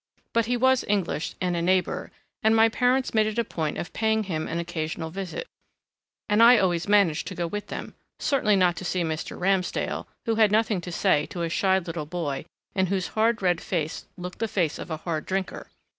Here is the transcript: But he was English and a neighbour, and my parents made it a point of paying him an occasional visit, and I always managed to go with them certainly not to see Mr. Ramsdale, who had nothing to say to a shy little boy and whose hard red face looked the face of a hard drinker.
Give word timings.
But 0.33 0.47
he 0.47 0.57
was 0.57 0.83
English 0.87 1.35
and 1.39 1.55
a 1.55 1.61
neighbour, 1.61 2.11
and 2.41 2.55
my 2.55 2.69
parents 2.69 3.13
made 3.13 3.27
it 3.27 3.37
a 3.37 3.43
point 3.43 3.77
of 3.77 3.93
paying 3.93 4.23
him 4.23 4.47
an 4.47 4.57
occasional 4.57 5.11
visit, 5.11 5.45
and 6.27 6.41
I 6.41 6.57
always 6.57 6.87
managed 6.87 7.27
to 7.27 7.35
go 7.35 7.45
with 7.45 7.67
them 7.67 7.93
certainly 8.17 8.55
not 8.55 8.75
to 8.77 8.83
see 8.83 9.03
Mr. 9.03 9.39
Ramsdale, 9.39 10.07
who 10.25 10.33
had 10.41 10.51
nothing 10.51 10.81
to 10.81 10.91
say 10.91 11.27
to 11.27 11.43
a 11.43 11.49
shy 11.49 11.77
little 11.77 12.07
boy 12.07 12.45
and 12.73 12.89
whose 12.89 13.09
hard 13.09 13.43
red 13.43 13.61
face 13.61 14.07
looked 14.17 14.39
the 14.39 14.47
face 14.47 14.79
of 14.79 14.89
a 14.89 14.97
hard 14.97 15.27
drinker. 15.27 15.69